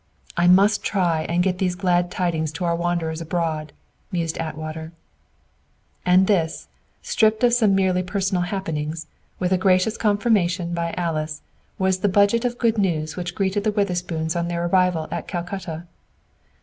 [0.35, 3.71] "I must try and get these glad tidings to our wanderers abroad,"
[4.11, 4.93] mused Atwater.
[6.07, 6.67] And this,
[7.03, 9.05] stripped of some merely personal happenings,
[9.37, 11.43] with a gracious confirmation by Alice,
[11.77, 15.85] was the budget of good news which greeted the Witherspoons on their arrival at Calcutta.